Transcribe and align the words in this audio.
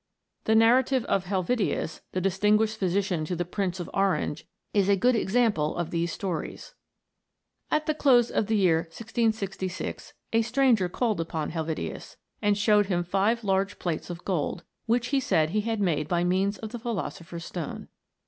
The 0.45 0.55
narrative 0.55 1.05
of 1.05 1.25
Helvetius, 1.25 2.01
the 2.11 2.19
distinguished 2.19 2.79
phy 2.79 2.87
sician 2.87 3.23
to 3.27 3.35
the 3.35 3.45
Prince 3.45 3.79
of 3.79 3.87
Orange, 3.93 4.47
is 4.73 4.89
a 4.89 4.95
good 4.95 5.15
example 5.15 5.75
of 5.77 5.91
these 5.91 6.11
stories: 6.11 6.73
At 7.69 7.85
the 7.85 7.93
close 7.93 8.31
of 8.31 8.47
the 8.47 8.57
year 8.57 8.77
1666 8.77 10.13
a 10.33 10.41
stranger 10.41 10.89
called 10.89 11.21
upon 11.21 11.51
Helvetius, 11.51 12.17
and 12.41 12.57
showed 12.57 12.87
him 12.87 13.03
five 13.03 13.43
large 13.43 13.77
plates 13.77 14.09
of 14.09 14.25
gold, 14.25 14.63
which 14.87 15.09
he 15.09 15.19
said 15.19 15.51
he 15.51 15.61
had 15.61 15.79
made 15.79 16.07
by 16.07 16.23
means 16.23 16.57
of 16.57 16.71
the 16.71 16.79
philosopher's 16.79 17.45
stone. 17.45 17.87